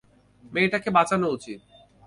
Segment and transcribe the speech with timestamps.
[0.43, 1.59] মেয়েটাকে বাঁচানো উচিত।